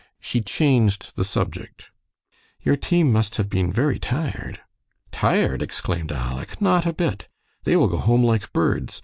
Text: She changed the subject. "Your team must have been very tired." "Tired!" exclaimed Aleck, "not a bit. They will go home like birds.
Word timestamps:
She 0.19 0.41
changed 0.41 1.15
the 1.15 1.23
subject. 1.23 1.91
"Your 2.63 2.75
team 2.75 3.13
must 3.13 3.35
have 3.35 3.51
been 3.51 3.71
very 3.71 3.99
tired." 3.99 4.59
"Tired!" 5.11 5.61
exclaimed 5.61 6.09
Aleck, 6.11 6.59
"not 6.59 6.87
a 6.87 6.93
bit. 6.93 7.27
They 7.65 7.75
will 7.75 7.87
go 7.87 7.97
home 7.97 8.23
like 8.23 8.51
birds. 8.51 8.99